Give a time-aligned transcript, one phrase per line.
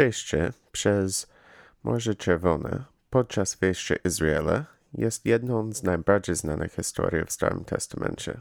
[0.00, 1.26] Przejście przez
[1.82, 8.40] Morze Czerwone podczas wejścia Izraela jest jedną z najbardziej znanych historii w Starym Testamencie.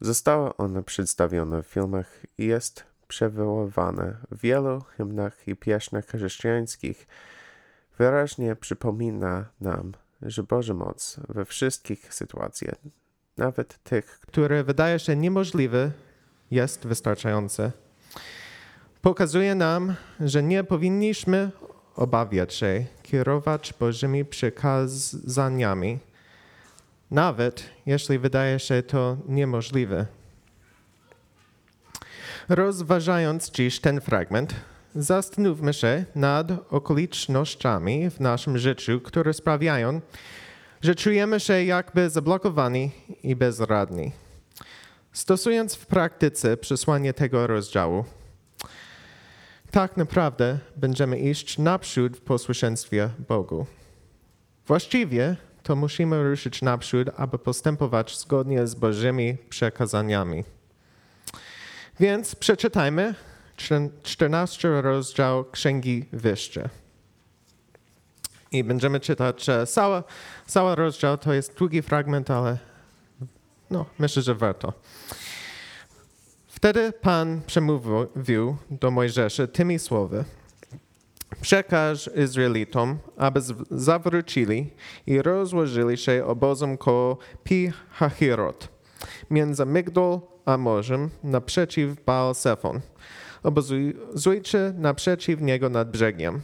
[0.00, 7.06] Została ona przedstawiona w filmach i jest przywoływana w wielu hymnach i pieśniach chrześcijańskich.
[7.98, 12.78] Wyraźnie przypomina nam, że Boża moc we wszystkich sytuacjach,
[13.36, 15.90] nawet tych, które wydaje się niemożliwe,
[16.50, 17.72] jest wystarczające.
[19.02, 21.50] Pokazuje nam, że nie powinniśmy
[21.96, 25.98] obawiać się kierować Bożymi przykazaniami,
[27.10, 30.06] nawet jeśli wydaje się to niemożliwe.
[32.48, 34.54] Rozważając dziś ten fragment,
[34.94, 40.00] zastanówmy się nad okolicznościami w naszym życiu, które sprawiają,
[40.82, 42.90] że czujemy się jakby zablokowani
[43.22, 44.12] i bezradni.
[45.12, 48.04] Stosując w praktyce przesłanie tego rozdziału,
[49.70, 53.66] tak naprawdę będziemy iść naprzód w posłuszeństwie Bogu.
[54.66, 60.44] Właściwie to musimy ruszyć naprzód, aby postępować zgodnie z Bożymi przekazaniami.
[62.00, 63.14] Więc przeczytajmy
[64.02, 66.68] 14 rozdział Księgi Wyjścia.
[68.52, 70.02] I będziemy czytać cały,
[70.46, 72.58] cały rozdział, to jest długi fragment, ale
[73.70, 74.72] no, myślę, że warto.
[76.58, 80.24] Wtedy Pan przemówił do Mojżesza tymi słowy.
[81.40, 84.70] Przekaż Izraelitom, aby zawrócili
[85.06, 88.68] i rozłożyli się obozem koło Pi Hahirot,
[89.30, 92.80] między Migdol a morzem, naprzeciw Baal Sefon.
[93.42, 96.40] Obozujcie naprzeciw niego nad brzegiem.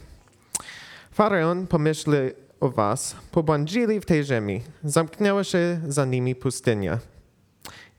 [1.13, 2.19] Faraon pomyśli
[2.61, 6.99] o was, pobłądzili w tej ziemi, zamknęła się za nimi pustynia.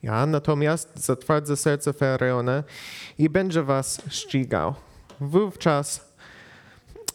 [0.06, 2.64] Ja natomiast zatwardzę serce Faraona
[3.18, 4.74] i będzie was ścigał.
[5.20, 6.12] Wówczas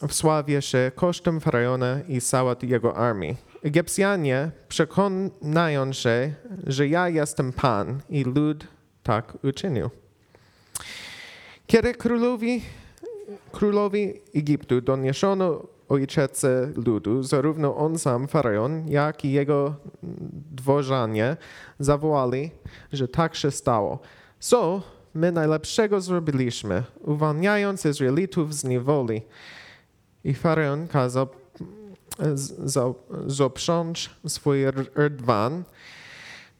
[0.08, 3.36] wsławię się kosztem Faraona i całej jego armii.
[3.62, 6.34] Egipcjanie przekonają się,
[6.66, 8.66] że ja jestem Pan i lud
[9.02, 9.90] tak uczynił.
[11.66, 12.62] Kiedy królowi,
[13.52, 19.74] królowi Egiptu doniesiono ojczyce ludu, zarówno on sam, faraon, jak i jego
[20.50, 21.36] dworzanie
[21.78, 22.50] zawołali,
[22.92, 23.98] że tak się stało.
[24.40, 24.82] Co
[25.14, 29.22] my najlepszego zrobiliśmy, uwalniając Izraelitów z niewoli.
[30.24, 31.26] I faraon kazał
[33.26, 34.66] zoprząć swój
[34.96, 35.64] rdwan,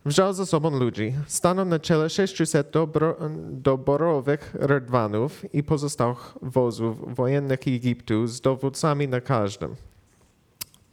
[0.05, 3.17] wziął ze sobą ludzi, stanął na czele 600 dobro,
[3.51, 9.77] doborowych rydwanów i pozostałych wozów wojennych Egiptu z dowódcami na każdym.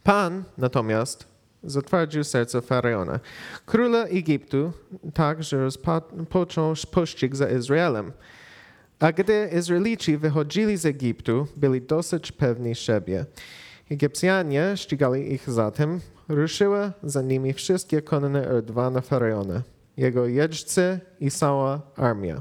[0.02, 1.26] Pan natomiast
[1.64, 3.20] zatwardził serce Faraona,
[3.66, 4.72] króla Egiptu,
[5.14, 8.12] tak, że rozpoczął pościg za Izraelem.
[9.00, 13.26] A gdy Izraelici wychodzili z Egiptu, byli dosyć pewni siebie.
[13.90, 19.62] Egipcjanie ścigali ich zatem, ruszyły za nimi wszystkie konne rdwana Faraona,
[19.96, 22.40] jego jeźdźcy i cała armia.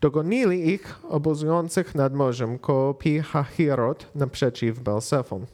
[0.00, 5.46] Dogonili ich obozujących nad morzem koło Pi Hahirot naprzeciw Belsefon.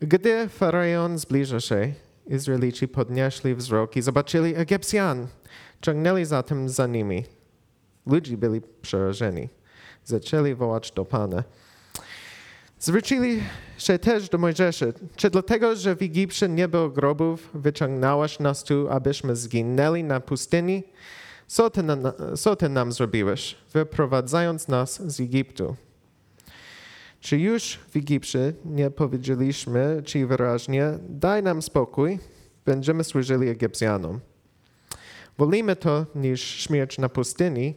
[0.00, 1.92] Gdy Faraon zbliża się,
[2.26, 5.26] Izraelici podnieśli wzrok i zobaczyli Egipcjan.
[5.80, 7.24] Ciągnęli zatem za nimi.
[8.06, 9.48] Ludzie byli przerażeni.
[10.04, 11.44] Zaczęli wołać do Pana.
[12.82, 13.42] Zwrócili
[13.78, 14.86] się też do Mojżesza.
[15.16, 20.82] Czy dlatego, że w Egipcie nie było grobów, wyciągnąłeś nas tu, abyśmy zginęli na pustyni?
[21.46, 21.96] Co ty, na,
[22.36, 25.76] co ty nam zrobiłeś, wyprowadzając nas z Egiptu?
[27.20, 32.18] Czy już w Egipcie nie powiedzieliśmy ci wyraźnie, daj nam spokój,
[32.64, 34.20] będziemy służyli Egipcjanom.
[35.38, 37.74] Wolimy to niż śmierć na pustyni,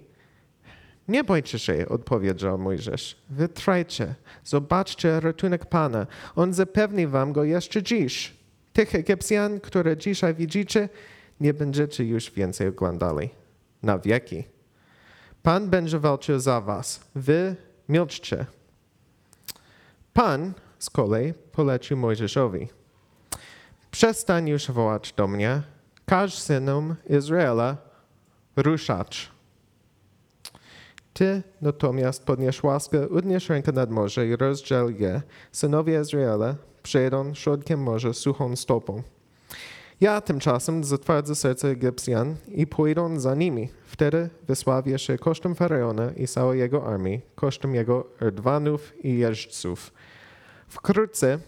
[1.08, 3.18] nie bójcie się, odpowiedział Mojżesz.
[3.30, 6.08] Wytrajcie, zobaczcie ratunek Pana.
[6.36, 8.34] On zapewni wam go jeszcze dziś.
[8.74, 10.90] Tych Egipcjan, które dzisiaj widzicie,
[11.40, 13.30] nie będziecie już więcej oglądali.
[13.84, 14.44] Na wieki.
[15.44, 17.00] Pan będzie walczył za was.
[17.16, 17.56] Wy
[17.90, 18.46] milczcie.
[20.14, 22.68] Pan z kolei polecił Mojżeszowi.
[23.92, 25.62] Przestań już wołać do mnie.
[26.06, 27.78] Każ synom Izraela
[28.56, 29.35] ruszać.
[31.18, 35.22] Ty natomiast podnieś łaskę, udniesz rękę nad morze i rozdziel je.
[35.52, 39.04] Synowie Izraela przejdą środkiem morza suchą stopą.
[40.02, 43.70] Ja tymczasem zatwardzę serce Egipcjan i pójdą za nimi.
[43.86, 49.94] Wtedy wysławię się kosztem Faraona i całej jego armii, kosztem jego rdwanów i jeźdźców.
[50.68, 51.40] Wkrótce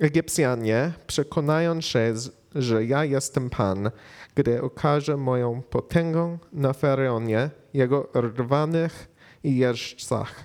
[0.00, 2.14] Egipcjanie przekonają się,
[2.54, 3.90] że ja jestem Pan,
[4.34, 10.44] gdy okażę moją potęgę na Faraonie, jego rwanych i jeźdźcach.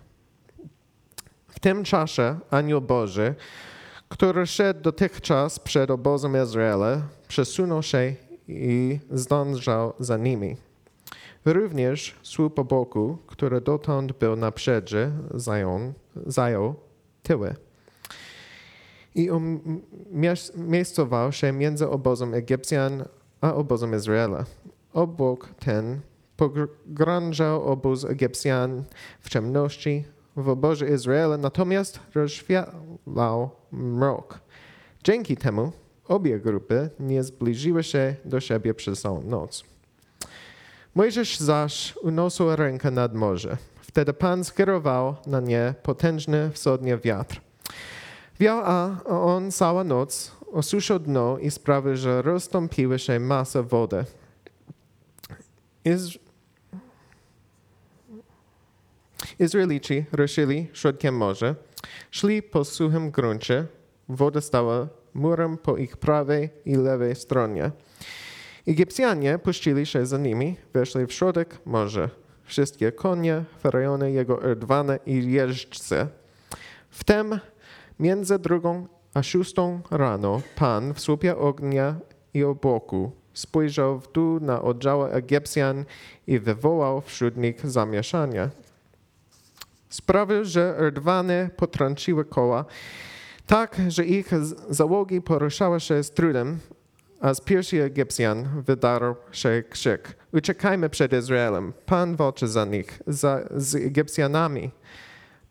[1.61, 3.35] tym czasie anioł Boży,
[4.09, 8.15] który szedł dotychczas przed obozem Izraela, przesunął się
[8.47, 10.57] i zdążał za nimi.
[11.45, 15.93] Również słup boku, który dotąd był na przedzie, zajął,
[16.25, 16.75] zajął
[17.23, 17.55] tyły.
[19.15, 19.29] I
[20.55, 23.05] umiejscował się między obozem Egipcjan
[23.41, 24.45] a obozem Izraela.
[24.93, 26.01] Obok ten
[26.41, 28.83] pogrążał obóz Egipcjan
[29.19, 30.03] w ciemności,
[30.35, 34.39] w obozie Izraela natomiast rozświetlał mrok.
[35.03, 35.71] Dzięki temu
[36.07, 39.63] obie grupy nie zbliżyły się do siebie przez całą noc.
[40.95, 43.57] Mojżesz zaś unosił rękę nad morze.
[43.81, 47.41] Wtedy Pan skierował na nie potężny wschodni wiatr.
[48.39, 54.05] Wiał, a on cała noc osuszył dno i sprawił, że rozstąpiły się masa wody.
[59.41, 61.55] Izraelici ruszyli środkiem morza,
[62.11, 63.65] szli po suchym gruncie,
[64.09, 67.71] woda stała murem po ich prawej i lewej stronie.
[68.67, 72.09] Egipcjanie puścili się za nimi, weszli w środek morza.
[72.43, 76.07] Wszystkie konie, faraony, jego erdwane i jeźdźcy.
[76.89, 77.39] Wtem
[77.99, 81.95] między drugą a szóstą rano Pan w słupie ognia
[82.33, 85.85] i obłoku spojrzał w dół na oddziały Egipcjan
[86.27, 88.49] i wywołał wśród nich zamieszanie.
[89.91, 92.65] Sprawił, że erdwane potrąciły koła,
[93.47, 94.31] tak, że ich
[94.69, 96.59] załogi poruszały się z trudem,
[97.19, 100.15] a z piersi Egipcjan wydarł się krzyk.
[100.33, 101.73] Uciekajmy przed Izraelem.
[101.85, 104.71] Pan walczy za nich, za, z Egipcjanami.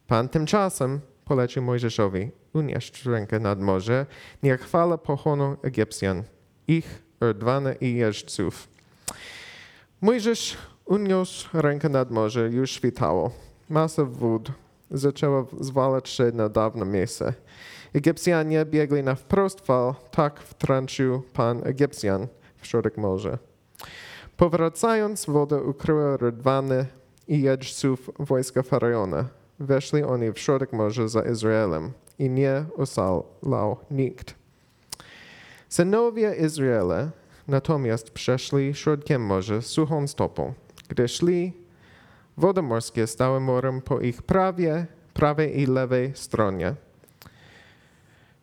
[0.06, 4.06] Pan tymczasem polecił Mojżeszowi unieść rękę nad morze,
[4.42, 6.22] niech chwala pochłoną Egipcjan,
[6.68, 8.68] ich rdwane i jeźdźców.
[10.00, 13.49] Mojżesz uniósł rękę nad morze, już świtało.
[13.70, 14.52] Masa wód
[14.90, 17.34] zaczęła zwalać się na dawne miejsce.
[17.94, 22.26] Egipcjanie biegli na wprost fal, tak wtrącił Pan Egipcjan
[22.56, 23.38] w środek morza.
[24.36, 26.86] Powracając, woda ukryła rydwany
[27.28, 29.28] i jeźdźców wojska Faraona.
[29.60, 34.34] Weszli oni w środek morza za Izraelem i nie osalał nikt.
[35.68, 37.10] Synowie Izraela
[37.48, 40.52] natomiast przeszli środkiem morza suchą stopą.
[40.88, 41.52] Gdy szli,
[42.40, 46.74] wody morskie stały morem po ich prawie, prawej i lewej stronie.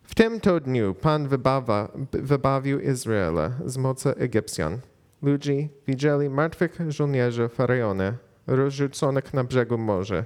[0.02, 4.78] W tym to dniu Pan wybawa, wybawił Izraela z mocy Egipcjan.
[5.22, 8.12] Ludzie widzieli martwych żołnierzy Faraona
[8.46, 10.24] rozrzuconych na brzegu morza.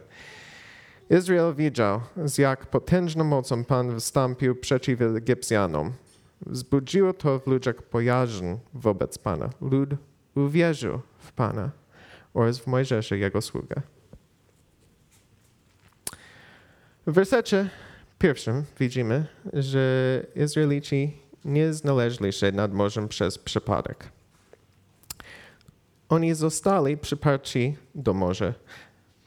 [1.11, 5.93] Izrael widział, z jak potężną mocą Pan wystąpił przeciw Egipcjanom.
[6.47, 9.51] Wzbudziło to w ludziach bojaźń wobec Pana.
[9.61, 9.91] Lud
[10.35, 11.82] uwierzył w Pana
[12.35, 13.83] oraz w Mojżesza, jego sługę.
[17.07, 17.69] W wersecie
[18.19, 24.09] pierwszym widzimy, że Izraelici nie znaleźli się nad morzem przez przypadek.
[26.09, 28.55] Oni zostali przyparci do morza.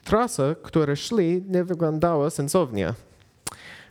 [0.04, 2.94] Trasa, którą szli, nie wyglądała sensownie.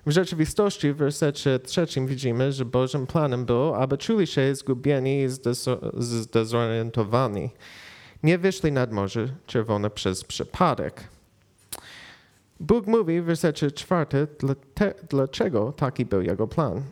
[0.06, 5.28] W rzeczywistości w wersecie trzecim widzimy, że Bożym planem było, aby czuli się zgubieni i
[5.98, 7.50] zdezorientowani.
[8.24, 11.04] Nie wyszli nad Morze Czerwone przez przypadek.
[12.60, 14.26] Bóg mówi w wersecie czwartym,
[15.10, 16.82] dlaczego taki był jego plan.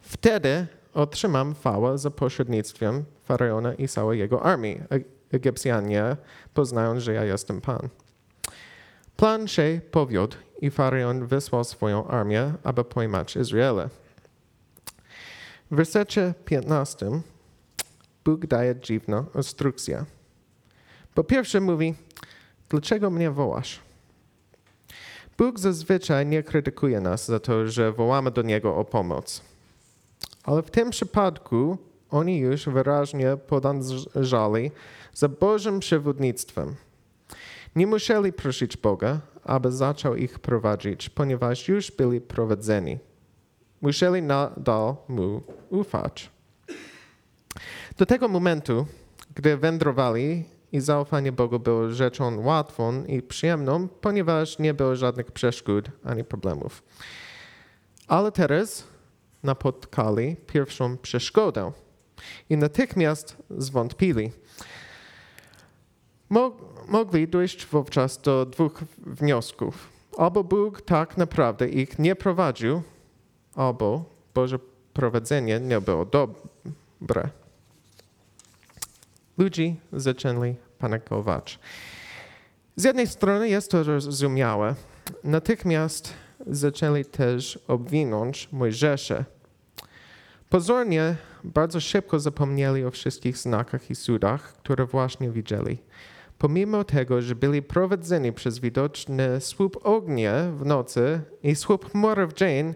[0.00, 4.80] Wtedy otrzymam chwałę za pośrednictwem Faraona i całej jego armii.
[5.32, 6.16] Egipcjanie
[6.54, 7.88] poznają, że ja jestem Pan.
[9.16, 13.88] Plan się powiódł i Faraon wysłał swoją armię, aby pojmać Izraela.
[15.70, 17.10] W wersecie 15
[18.26, 20.04] Bóg daje dziwną instrukcję.
[21.14, 21.94] Po pierwsze mówi,
[22.68, 23.80] dlaczego mnie wołasz?
[25.38, 29.42] Bóg zazwyczaj nie krytykuje nas za to, że wołamy do Niego o pomoc.
[30.44, 31.78] Ale w tym przypadku
[32.10, 34.70] oni już wyraźnie podążali
[35.14, 36.74] za Bożym przewodnictwem.
[37.76, 42.98] Nie musieli prosić Boga, aby zaczął ich prowadzić, ponieważ już byli prowadzeni.
[43.80, 46.35] Musieli nadal mu ufać.
[47.96, 48.86] Do tego momentu,
[49.34, 55.90] gdy wędrowali i zaufanie Bogu było rzeczą łatwą i przyjemną, ponieważ nie było żadnych przeszkód
[56.04, 56.82] ani problemów.
[58.08, 58.84] Ale teraz
[59.42, 61.72] napotkali pierwszą przeszkodę
[62.50, 64.32] i natychmiast zwątpili.
[66.88, 69.88] Mogli dojść wówczas do dwóch wniosków.
[70.18, 72.82] Albo Bóg tak naprawdę ich nie prowadził,
[73.54, 74.58] albo Boże
[74.92, 77.28] prowadzenie nie było dobre.
[79.38, 81.58] Ludzie zaczęli panikować.
[82.76, 84.74] Z jednej strony jest to zrozumiałe.
[85.24, 86.12] Natychmiast
[86.46, 89.24] zaczęli też obwinąć Mojżesza.
[90.50, 95.78] Pozornie bardzo szybko zapomnieli o wszystkich znakach i cudach, które właśnie widzieli.
[96.38, 102.32] Pomimo tego, że byli prowadzeni przez widoczny słup ognia w nocy i słup chmury w
[102.32, 102.74] dzień,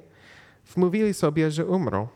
[0.75, 2.09] wmówili sobie, że umrą.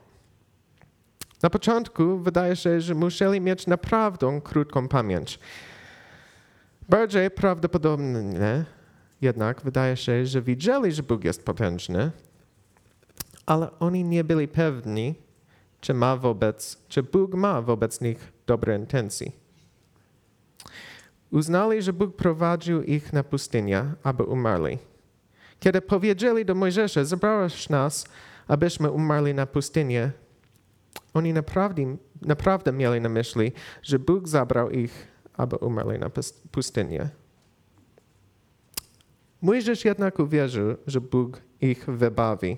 [1.45, 5.39] Na początku wydaje się, że musieli mieć naprawdę krótką pamięć.
[6.89, 8.65] Bardziej prawdopodobne
[9.21, 12.11] jednak wydaje się, że widzieli, że Bóg jest potężny,
[13.47, 15.15] ale oni nie byli pewni,
[15.81, 19.33] czy, ma wobec, czy Bóg ma wobec nich dobre intencje.
[21.31, 24.79] Uznali, że Bóg prowadził ich na pustynię, aby umarli.
[25.61, 28.05] Kiedy powiedzieli do Mojżesza, zabrałeś nas,
[28.49, 30.13] abyśmy umarli na pustynię,
[31.15, 36.11] oni naprawdę, naprawdę mieli na myśli, że Bóg zabrał ich, aby umarli na
[36.51, 37.09] pustynię.
[39.43, 42.57] Mojżesz jednak uwierzył, że Bóg ich wybawi.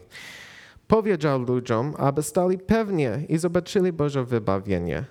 [0.87, 5.05] Powiedział ludziom, aby stali pewnie i zobaczyli Boże wybawienie.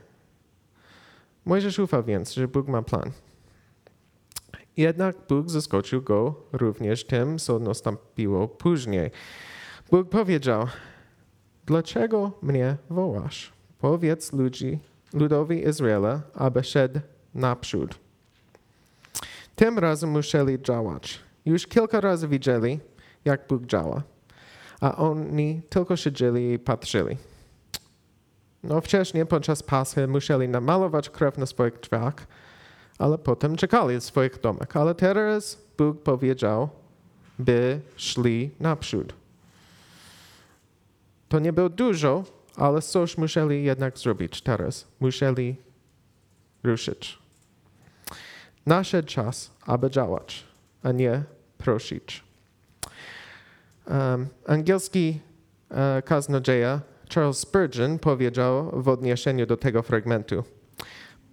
[1.46, 3.12] Mojżesz ufa więc, że Bóg ma plan.
[4.78, 9.12] Jednak Bóg zaskoczył go również tym, co nastąpiło później.
[9.92, 10.68] Bóg powiedział,
[11.66, 13.54] dlaczego mnie wołasz?
[13.80, 14.80] Powiedz ludzi,
[15.14, 17.00] ludowi Izraela, aby szedł
[17.34, 17.96] naprzód.
[19.56, 21.20] Tym razem musieli działać.
[21.46, 22.80] Już kilka razy widzieli,
[23.26, 24.04] jak Bóg działa,
[24.82, 27.18] a oni tylko siedzieli i patrzyli.
[28.64, 32.16] No wcześniej podczas Paschy musieli namalować krew na swoich drzwiach,
[32.98, 34.78] ale potem czekali w swoich domach.
[34.78, 36.70] Ale teraz Bóg powiedział,
[37.40, 39.14] by szli naprzód.
[41.30, 42.24] To nie było dużo,
[42.56, 44.88] ale coś musieli jednak zrobić teraz.
[45.00, 45.56] Musieli
[46.64, 47.20] ruszyć.
[48.66, 50.44] Nasze czas, aby działać,
[50.84, 51.24] a nie
[51.58, 52.24] prosić.
[53.88, 55.20] Um, angielski
[55.70, 56.82] uh, kaznodzieja
[57.14, 60.44] Charles Spurgeon powiedział w odniesieniu do tego fragmentu.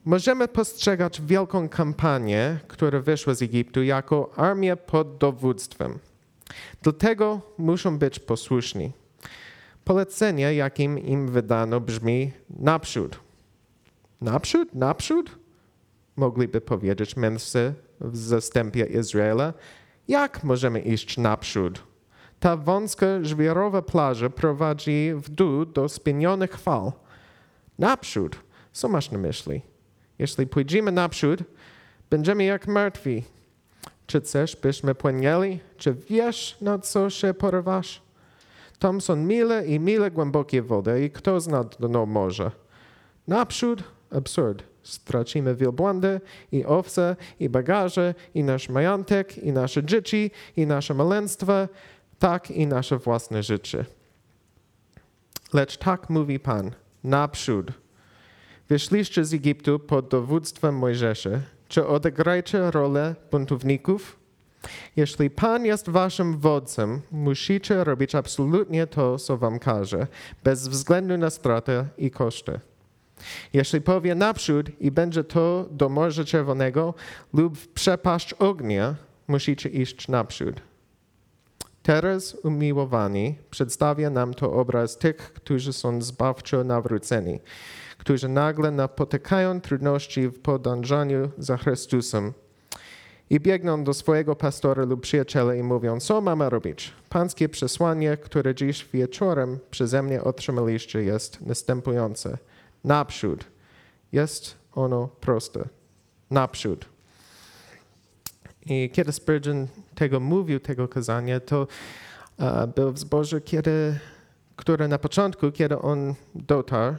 [0.04, 5.98] Możemy postrzegać wielką kampanię, która wyszła z Egiptu, jako armię pod dowództwem.
[6.82, 8.92] Dlatego muszą być posłuszni.
[9.84, 13.20] Polecenie, jakim im wydano, brzmi naprzód.
[14.20, 14.74] Naprzód?
[14.74, 15.38] Naprzód?
[16.16, 19.52] Mogliby powiedzieć mędrcy w zastępie Izraela.
[20.08, 21.82] Jak możemy iść naprzód?
[22.40, 26.92] Ta wąska, żwirowa plaża prowadzi w dół do spienionych fal.
[27.78, 28.36] Naprzód.
[28.72, 29.62] Co masz na myśli?
[30.18, 31.40] Jeśli pójdziemy naprzód,
[32.10, 33.24] będziemy jak martwi.
[34.06, 35.60] Czy chcesz, byśmy płynęli?
[35.76, 38.01] Czy wiesz, na co się porywasz?
[38.82, 42.50] Tam są mile i mile głębokie wody i kto zna dno morza?
[43.28, 43.82] Naprzód?
[44.10, 44.62] Absurd.
[44.82, 46.20] Stracimy wielbłądy
[46.52, 51.68] i owce i bagaże i nasz majątek i nasze dzieci i nasze maleństwa,
[52.18, 53.84] tak i nasze własne życie.
[55.52, 56.70] Lecz tak mówi Pan,
[57.04, 57.66] naprzód.
[58.68, 61.30] Wyszliście z Egiptu pod dowództwem Mojżesza.
[61.68, 64.21] Czy odegrajcie rolę buntowników?
[64.96, 70.06] Jeśli Pan jest waszym wodzem, musicie robić absolutnie to, co wam każe,
[70.44, 72.60] bez względu na stratę i koszty.
[73.52, 76.94] Jeśli powie naprzód i będzie to do Morza Czerwonego
[77.32, 78.94] lub w przepaść ognia,
[79.28, 80.60] musicie iść naprzód.
[81.82, 87.40] Teraz, umiłowani, przedstawia nam to obraz tych, którzy są zbawczo nawróceni,
[87.98, 92.32] którzy nagle napotykają trudności w podążaniu za Chrystusem
[93.30, 96.92] i biegną do swojego pastora lub przyjaciela i mówią, co mamy robić?
[97.08, 102.38] Pańskie przesłanie, które dziś wieczorem przeze mnie otrzymaliście, jest następujące.
[102.84, 103.44] Naprzód.
[104.12, 105.68] Jest ono proste.
[106.30, 106.84] Naprzód.
[108.66, 111.66] I kiedy Spurgeon tego mówił, tego kazania, to
[112.38, 113.98] uh, był w zborze, kiedy,
[114.56, 116.96] które na początku, kiedy on dotarł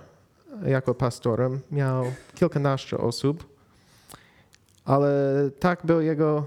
[0.65, 3.52] jako pastorem, miał kilkanaście osób,
[4.85, 5.11] ale
[5.59, 6.45] tak było jego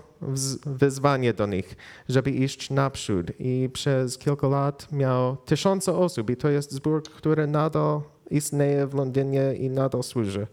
[0.66, 1.76] wyzwanie do nich,
[2.08, 3.26] żeby iść naprzód.
[3.38, 8.00] I przez kilka lat miał tysiące osób i to jest zbór, który nadal
[8.30, 10.46] istnieje w Londynie i nadal służy.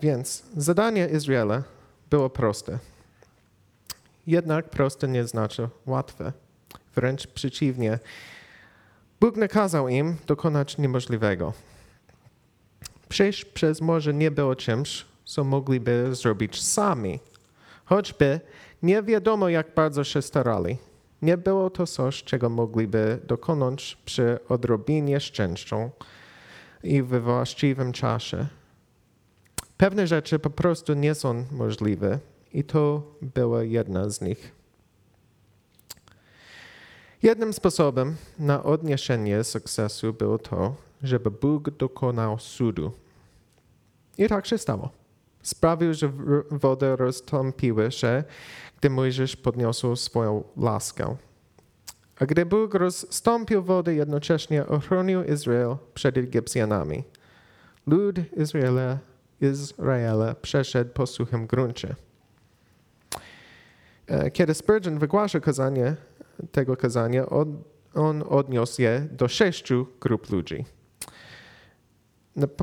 [0.00, 1.62] Więc zadanie Izraela
[2.10, 2.78] było proste.
[4.26, 6.32] Jednak proste nie znaczy łatwe.
[6.94, 7.98] Wręcz przeciwnie.
[9.20, 11.52] Bóg nakazał im dokonać niemożliwego.
[13.08, 17.20] Przejść przez morze nie było czymś, co mogliby zrobić sami.
[17.84, 18.40] Choćby
[18.82, 20.78] nie wiadomo, jak bardzo się starali.
[21.22, 25.90] Nie było to coś, czego mogliby dokonać przy odrobinie szczęścią
[26.82, 28.46] i we właściwym czasie.
[29.76, 32.18] Pewne rzeczy po prostu nie są możliwe
[32.52, 34.52] i to była jedna z nich.
[37.22, 42.92] Jednym sposobem na odniesienie sukcesu było to, żeby Bóg dokonał sudu.
[44.18, 44.90] I tak się stało.
[45.42, 46.12] Sprawił, że
[46.50, 48.24] wody roztąpiły się,
[48.78, 51.16] gdy Mojżesz podniosł swoją laskę.
[52.20, 57.04] A gdy Bóg rozstąpił wodę, jednocześnie ochronił Izrael przed Egipcjanami.
[57.86, 58.98] Lud Izraela,
[59.40, 61.94] Izraela przeszedł po suchym gruncie.
[64.06, 65.96] E, kiedy Spurgeon wygłaszał kazanie,
[66.52, 67.62] tego kazania, on,
[67.94, 70.64] on odniósł je do sześciu grup ludzi.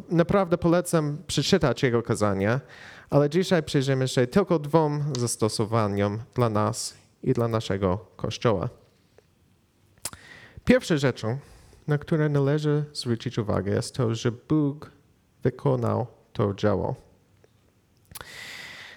[0.09, 2.61] Naprawdę polecam przeczytać jego kazania,
[3.09, 8.69] ale dzisiaj przyjrzymy się tylko dwóm zastosowaniom dla nas i dla naszego Kościoła.
[10.65, 11.37] Pierwszą rzeczą,
[11.87, 14.91] na którą należy zwrócić uwagę, jest to, że Bóg
[15.43, 16.95] wykonał to dzieło.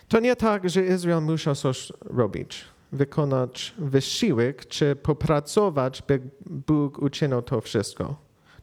[0.09, 7.43] To nie tak, że Izrael musiał coś robić, wykonać wysiłek czy popracować, by Bóg uczynił
[7.43, 8.17] to wszystko.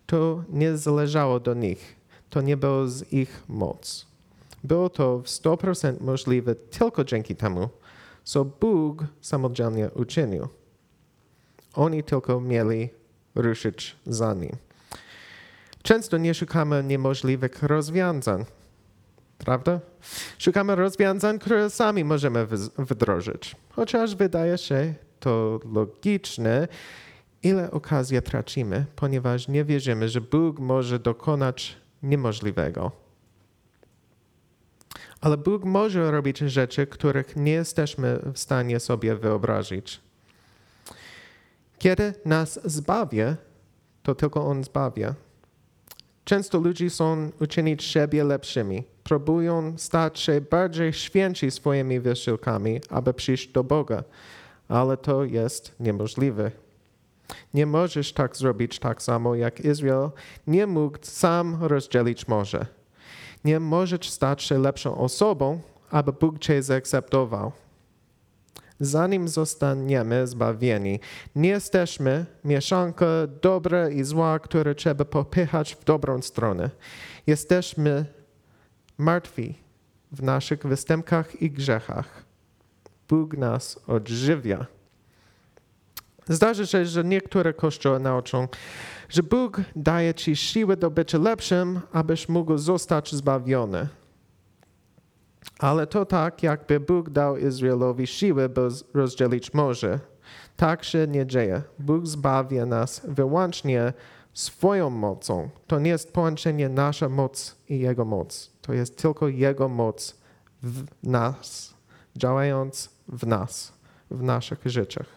[0.05, 1.94] To nie zależało do nich.
[2.29, 4.05] To nie było z ich moc.
[4.63, 7.69] Było to w 100% możliwe tylko dzięki temu,
[8.23, 10.47] co Bóg samodzielnie uczynił.
[11.73, 12.89] Oni tylko mieli
[13.35, 14.51] ruszyć za nim.
[15.83, 18.45] Często nie szukamy niemożliwych rozwiązań,
[19.37, 19.79] prawda?
[20.37, 23.55] Szukamy rozwiązań, które sami możemy wdrożyć.
[23.69, 26.67] Chociaż wydaje się to logiczne,
[27.43, 32.91] ile okazji tracimy, ponieważ nie wierzymy, że Bóg może dokonać niemożliwego.
[35.21, 40.01] Ale Bóg może robić rzeczy, których nie jesteśmy w stanie sobie wyobrazić.
[41.79, 43.35] Kiedy nas zbawia,
[44.03, 45.15] to tylko On zbawia.
[46.25, 48.83] Często ludzie są uczynić siebie lepszymi.
[49.03, 54.03] Próbują stać się bardziej święci swoimi wysiłkami, aby przyjść do Boga,
[54.67, 56.51] ale to jest niemożliwe.
[57.53, 60.09] Nie możesz tak zrobić tak samo jak Izrael
[60.47, 62.65] nie mógł sam rozdzielić morze.
[63.43, 65.61] Nie możesz stać się lepszą osobą,
[65.91, 67.51] aby Bóg cię zaakceptował
[68.79, 70.99] zanim zostaniemy zbawieni.
[71.35, 73.05] Nie jesteśmy mieszanką
[73.41, 76.69] dobra i zła, które trzeba popychać w dobrą stronę.
[77.27, 78.05] Jesteśmy
[78.97, 79.55] martwi
[80.11, 82.23] w naszych występkach i grzechach.
[83.09, 84.65] Bóg nas odżywia.
[86.29, 88.47] Zdarzy się, że niektóre kościoły nauczą,
[89.09, 93.87] że Bóg daje ci siłę do bycia lepszym, abyś mógł zostać zbawiony.
[95.59, 99.99] Ale to tak, jakby Bóg dał Izraelowi siłę, by rozdzielić morze.
[100.55, 101.61] Tak się nie dzieje.
[101.79, 103.93] Bóg zbawia nas wyłącznie
[104.33, 105.49] swoją mocą.
[105.67, 108.51] To nie jest połączenie nasza moc i Jego moc.
[108.61, 110.15] To jest tylko Jego moc
[110.63, 111.73] w nas,
[112.15, 113.73] działając w nas,
[114.11, 115.14] w naszych życiach.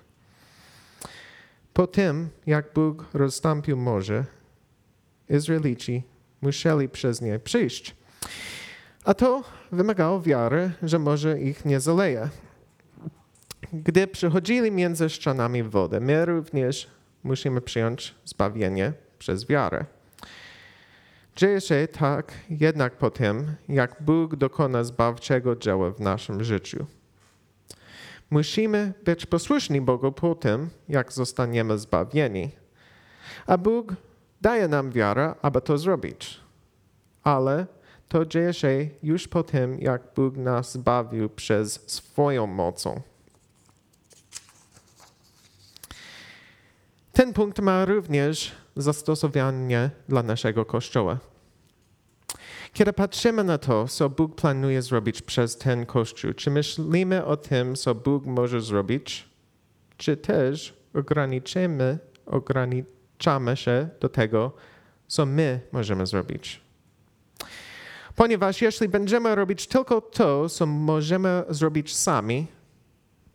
[1.78, 4.24] Po tym, jak Bóg rozstąpił morze,
[5.28, 6.02] Izraelici
[6.40, 7.96] musieli przez nie przyjść.
[9.04, 12.28] A to wymagało wiary, że może ich nie zaleje.
[13.72, 16.90] Gdy przechodzili między ścianami wody, my również
[17.24, 19.84] musimy przyjąć zbawienie przez wiarę.
[21.36, 26.86] Dzieje się tak jednak po tym, jak Bóg dokona zbawczego dzieła w naszym życiu.
[28.30, 32.50] Musimy być posłuszni Bogu po tym, jak zostaniemy zbawieni.
[33.46, 33.94] A Bóg
[34.40, 36.40] daje nam wiarę, aby to zrobić.
[37.22, 37.66] Ale
[38.08, 43.00] to dzieje się już po tym, jak Bóg nas zbawił przez swoją mocą.
[47.12, 51.18] Ten punkt ma również zastosowanie dla naszego Kościoła.
[52.72, 57.76] Kiedy patrzymy na to, co Bóg planuje zrobić przez ten Kościół, czy myślimy o tym,
[57.76, 59.28] co Bóg może zrobić,
[59.96, 64.52] czy też ograniczymy, ograniczamy się do tego,
[65.06, 66.60] co my możemy zrobić?
[68.16, 72.46] Ponieważ jeśli będziemy robić tylko to, co możemy zrobić sami,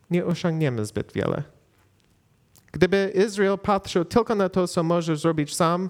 [0.10, 1.44] nie osiągniemy zbyt wiele.
[2.72, 5.90] Gdyby Izrael patrzył tylko na to, co może zrobić sam,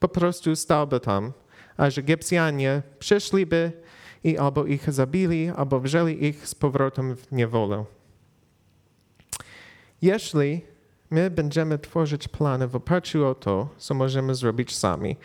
[0.00, 1.32] po prostu stałby tam,
[1.76, 3.72] aż Egipcjanie przyszliby
[4.24, 7.84] i albo ich zabili, albo wzięli ich z powrotem w niewolę.
[10.02, 10.64] Jeśli
[11.10, 15.16] my będziemy tworzyć plany w oparciu o to, co możemy zrobić sami,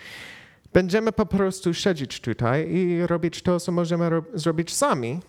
[0.73, 5.19] Będziemy po prostu siedzieć tutaj i robić to, co możemy ro- zrobić sami,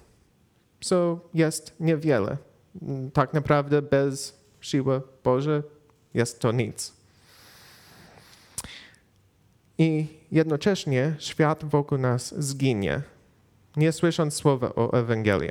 [0.81, 2.37] co jest niewiele.
[3.13, 5.63] Tak naprawdę bez siły Boże
[6.15, 6.93] jest to nic.
[9.79, 13.03] I jednocześnie świat wokół nas zginie,
[13.77, 15.51] nie słysząc słowa o Ewangelii.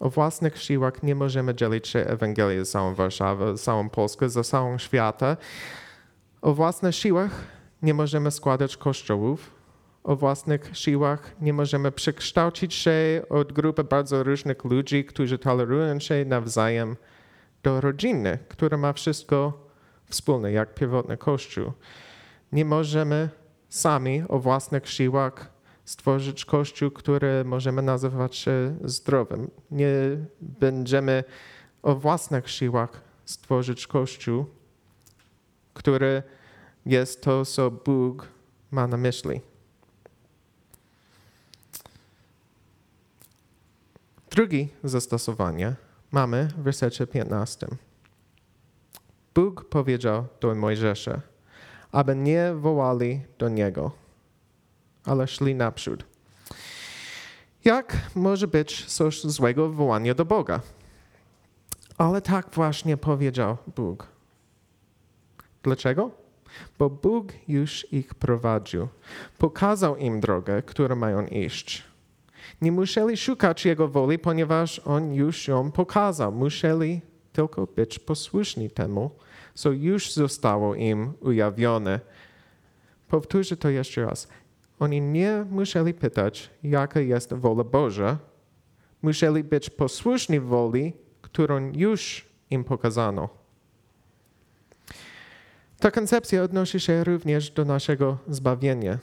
[0.00, 4.48] O własnych siłach nie możemy dzielić się Ewangelią z całą Warszawą, z całą Polską, z
[4.48, 5.36] całą świata.
[6.42, 7.30] O własnych siłach
[7.82, 9.50] nie możemy składać kościołów.
[10.04, 16.24] O własnych siłach nie możemy przekształcić się od grupy bardzo różnych ludzi, którzy tolerują się
[16.24, 16.96] nawzajem,
[17.62, 19.66] do rodziny, która ma wszystko
[20.06, 21.72] wspólne, jak pierwotny Kościół.
[22.52, 23.30] Nie możemy
[23.68, 25.50] sami o własnych siłach
[25.84, 29.50] stworzyć Kościół, który możemy nazywać się zdrowym.
[29.70, 29.92] Nie
[30.40, 31.24] będziemy
[31.82, 34.46] o własnych siłach stworzyć Kościół,
[35.74, 36.22] który
[36.86, 38.28] jest to, co Bóg
[38.70, 39.40] ma na myśli.
[44.30, 45.74] Drugie zastosowanie
[46.10, 47.66] mamy w wersecie 15.
[49.34, 51.20] Bóg powiedział do Mojżesza,
[51.92, 53.90] aby nie wołali do Niego,
[55.04, 56.04] ale szli naprzód.
[57.64, 60.60] Jak może być coś złego w wołaniu do Boga?
[61.98, 64.06] Ale tak właśnie powiedział Bóg.
[65.62, 66.10] Dlaczego?
[66.78, 68.88] Bo Bóg już ich prowadził.
[69.38, 71.84] Pokazał im drogę, którą mają iść.
[72.62, 76.32] Nie musieli szukać Jego woli, ponieważ On już ją pokazał.
[76.32, 77.00] Musieli
[77.32, 79.10] tylko być posłuszni temu,
[79.58, 82.00] co już zostało im ujawnione.
[83.08, 84.28] Powtórzę to jeszcze raz.
[84.78, 88.18] Oni nie musieli pytać, jaka jest wola Boża.
[89.02, 90.92] Musieli być posłuszni woli,
[91.22, 93.28] którą już im pokazano.
[95.78, 98.98] Ta koncepcja odnosi się również do naszego zbawienia.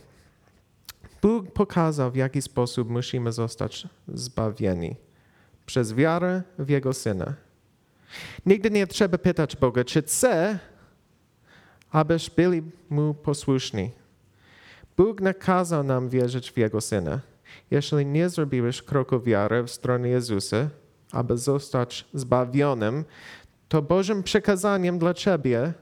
[1.22, 4.96] Bóg pokazał, w jaki sposób musimy zostać zbawieni
[5.66, 7.45] przez wiarę w Jego Syna.
[8.46, 10.60] Nigdy nie trzeba pytać Boga, czy chce,
[11.92, 13.92] abyś byli Mu posłuszni.
[14.98, 17.20] Bóg nakazał nam wierzyć w Jego Syna.
[17.72, 20.70] Jeśli nie zrobiłeś kroku wiary w stronę Jezusa,
[21.12, 23.06] aby zostać zbawionym,
[23.68, 25.74] to Bożym przekazaniem dla Ciebie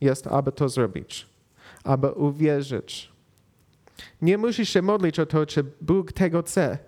[0.00, 1.26] jest, aby to zrobić,
[1.84, 3.12] aby uwierzyć.
[4.22, 6.78] Nie musisz się modlić o to, czy Bóg tego chce.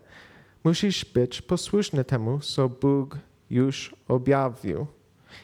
[0.65, 3.19] Musisz być posłuszny temu, co Bóg
[3.51, 4.87] już objawił.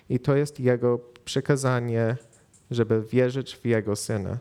[0.08, 2.16] I to jest Jego przekazanie,
[2.70, 4.38] żeby wierzyć w Jego Syna.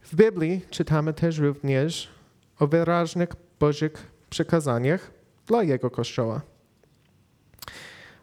[0.00, 2.08] W Biblii czytamy też również
[2.58, 3.28] o wyraźnych
[3.60, 5.10] Bożych przekazaniach
[5.46, 6.40] dla Jego Kościoła.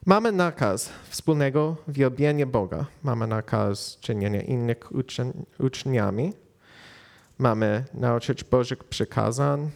[0.06, 2.86] Mamy nakaz wspólnego wielbienia Boga.
[3.04, 4.90] Mamy nakaz czynienia innych
[5.60, 6.34] uczniami.
[7.38, 9.70] Mamy nauczyć Bożych przekazań.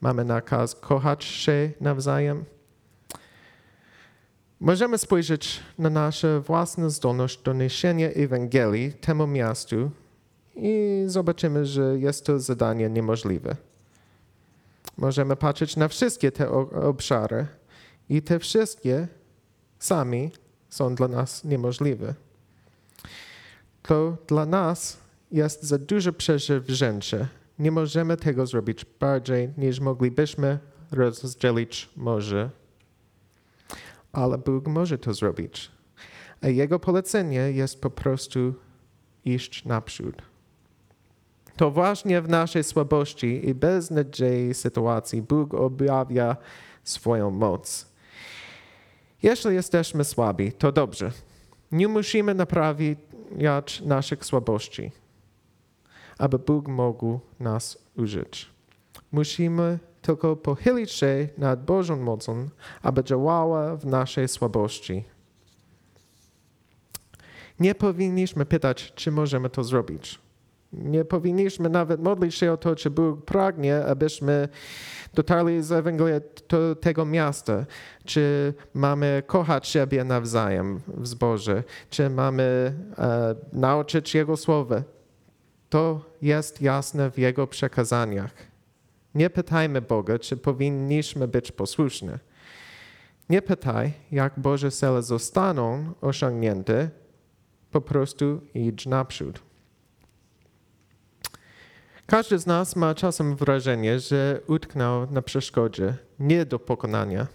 [0.00, 2.44] Mamy nakaz kochać się nawzajem.
[4.64, 9.90] Możemy spojrzeć na naszą własną zdolność do niesienia Ewangelii temu miastu
[10.56, 13.56] i zobaczymy, że jest to zadanie niemożliwe.
[14.96, 17.46] Możemy patrzeć na wszystkie te obszary
[18.08, 19.08] i te wszystkie
[19.78, 20.30] sami
[20.70, 22.14] są dla nas niemożliwe.
[23.82, 24.96] To dla nas
[25.32, 27.28] jest za duże przeżywrzęcie.
[27.58, 30.58] Nie możemy tego zrobić bardziej, niż moglibyśmy
[30.92, 32.50] rozdzielić morze.
[34.14, 35.70] Ale Bóg może to zrobić.
[36.40, 38.54] A Jego polecenie jest po prostu
[39.24, 40.22] iść naprzód.
[41.56, 46.36] To właśnie w naszej słabości i beznadziei sytuacji Bóg objawia
[46.84, 47.86] swoją moc.
[49.22, 51.10] Jeśli jesteśmy słabi, to dobrze.
[51.72, 54.92] Nie musimy naprawiać naszych słabości,
[56.18, 58.50] aby Bóg mógł nas użyć.
[59.12, 62.48] Musimy tylko pochylić się nad Bożą mocą,
[62.82, 65.04] aby działała w naszej słabości.
[67.60, 70.18] Nie powinniśmy pytać, czy możemy to zrobić.
[70.72, 74.48] Nie powinniśmy nawet modlić się o to, czy Bóg pragnie, abyśmy
[75.14, 77.66] dotarli z Ewangelii do tego miasta,
[78.04, 84.82] czy mamy kochać siebie nawzajem w zborze, czy mamy e, nauczyć Jego słowa.
[85.68, 88.53] To jest jasne w Jego przekazaniach.
[89.14, 92.12] Nie pytajmy Boga, czy powinniśmy być posłuszni.
[93.30, 96.90] Nie pytaj, jak Boże cele zostaną osiągnięte,
[97.70, 99.42] po prostu idź naprzód.
[102.06, 107.26] Każdy z nas ma czasem wrażenie, że utknął na przeszkodzie, nie do pokonania.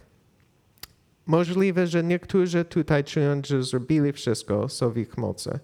[1.25, 5.59] Możliwe, że niektórzy tutaj czują, że zrobili wszystko, co w ich mocy.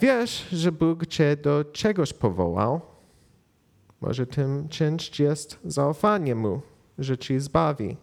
[0.00, 2.91] Wiesz, że Bóg cię do czegoś powołał.
[4.02, 6.60] Może tym czymś jest zaufanie Mu,
[6.98, 7.96] że ci zbawi.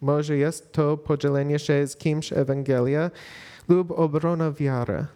[0.00, 3.10] Może jest to podzielenie się z kimś Ewangelia
[3.68, 5.06] lub obrona wiary.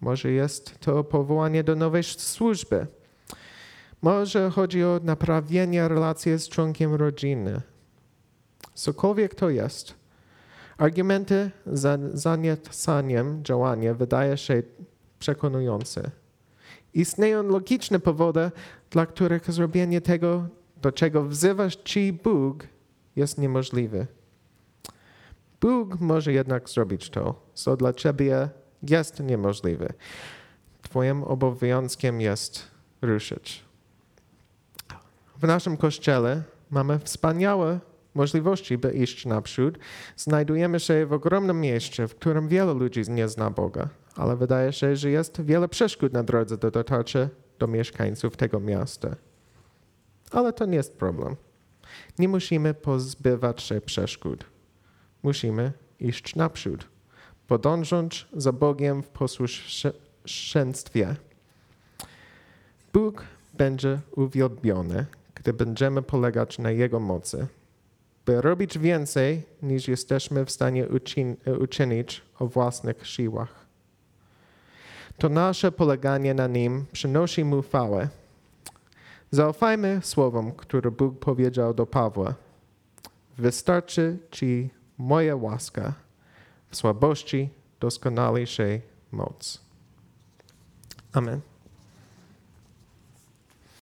[0.00, 2.86] Może jest to powołanie do nowej służby.
[4.02, 7.60] Może chodzi o naprawienie relacji z członkiem rodziny.
[8.74, 9.94] Cokolwiek to jest,
[10.78, 14.62] argumenty za zaniecaniem działania wydaje się
[15.18, 16.10] przekonujące.
[16.94, 18.50] Istnieją logiczne powody,
[18.90, 20.48] dla których zrobienie tego,
[20.82, 22.66] do czego wzywasz Ci Bóg,
[23.16, 24.06] jest niemożliwe.
[25.60, 28.48] Bóg może jednak zrobić to, co dla Ciebie
[28.82, 29.92] jest niemożliwe.
[30.82, 32.70] Twoim obowiązkiem jest
[33.02, 33.64] ruszyć.
[35.38, 37.80] W naszym kościele mamy wspaniałe
[38.14, 39.78] możliwości, by iść naprzód.
[40.16, 44.96] Znajdujemy się w ogromnym mieście, w którym wielu ludzi nie zna Boga, ale wydaje się,
[44.96, 47.28] że jest wiele przeszkód na drodze do dotarcia
[47.60, 49.16] do mieszkańców tego miasta.
[50.30, 51.36] Ale to nie jest problem.
[52.18, 54.44] Nie musimy pozbywać się przeszkód.
[55.22, 56.88] Musimy iść naprzód,
[57.48, 61.16] podążać za Bogiem w posłuszeństwie.
[62.92, 67.46] Bóg będzie uwielbiony, gdy będziemy polegać na Jego mocy,
[68.26, 73.59] by robić więcej, niż jesteśmy w stanie uczyn uczynić o własnych siłach.
[75.20, 78.08] To nasze poleganie na Nim przynosi mu chwałę.
[79.30, 82.34] Zaufajmy słowom, które Bóg powiedział do Pawła.
[83.38, 85.92] Wystarczy Ci moja łaska,
[86.70, 88.80] w słabości doskonali się
[89.12, 89.60] moc.
[91.12, 91.40] Amen.